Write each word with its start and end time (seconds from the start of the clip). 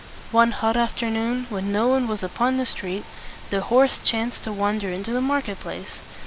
One 0.31 0.49
hot 0.49 0.75
afternoon, 0.77 1.45
when 1.51 1.71
no 1.71 1.87
one 1.87 2.07
was 2.07 2.23
upon 2.23 2.57
the 2.57 2.65
street, 2.65 3.05
the 3.51 3.61
horse 3.61 3.99
chanced 4.03 4.45
to 4.45 4.51
wander 4.51 4.89
into 4.89 5.11
the 5.11 5.21
market 5.21 5.59
place. 5.59 5.99